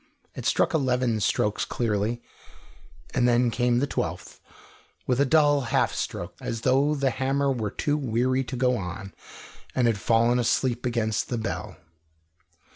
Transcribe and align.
It 0.33 0.47
struck 0.47 0.73
eleven 0.73 1.19
strokes 1.19 1.63
clearly, 1.63 2.23
and 3.13 3.27
then 3.27 3.51
came 3.51 3.77
the 3.77 3.85
twelfth, 3.85 4.39
with 5.05 5.21
a 5.21 5.27
dull 5.27 5.61
half 5.65 5.93
stroke, 5.93 6.33
as 6.41 6.61
though 6.61 6.95
the 6.95 7.11
hammer 7.11 7.51
were 7.51 7.69
too 7.69 7.97
weary 7.97 8.43
to 8.45 8.55
go 8.55 8.75
on, 8.77 9.13
and 9.75 9.85
had 9.85 9.99
fallen 9.99 10.39
asleep 10.39 10.87
against 10.87 11.29
the 11.29 11.37
bell. 11.37 11.77